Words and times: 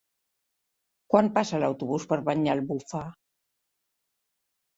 Quan 1.13 1.29
passa 1.35 1.59
l'autobús 1.63 2.07
per 2.13 2.19
Banyalbufar? 2.31 3.03